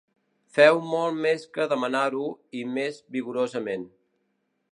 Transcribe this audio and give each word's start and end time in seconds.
Féu 0.53 0.79
molt 0.93 1.19
més 1.25 1.45
que 1.57 1.67
demanar-ho, 1.75 2.25
i 2.61 2.65
més 2.79 2.99
vigorosament. 3.17 3.87